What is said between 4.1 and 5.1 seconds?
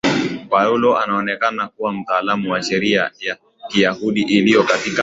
ilivyo katika